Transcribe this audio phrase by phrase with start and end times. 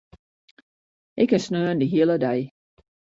[1.21, 2.39] Ik kin sneon de hiele dei.